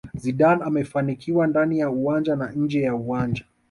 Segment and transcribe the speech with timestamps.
[0.13, 3.43] Zidane amefanikiwa ndani ya uwanjani na nje ya uwanja